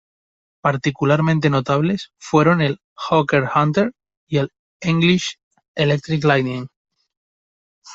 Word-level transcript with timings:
Particularmente 0.63 1.51
notables 1.51 2.11
fueron 2.17 2.59
el 2.61 2.79
Hawker 2.95 3.47
Hunter 3.55 3.93
y 4.27 4.37
el 4.37 4.49
English 4.79 5.35
Electric 5.75 6.23
Lightning. 6.23 6.65